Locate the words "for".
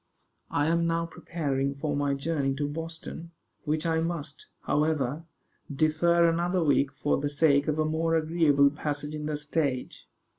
1.75-1.95, 6.91-7.19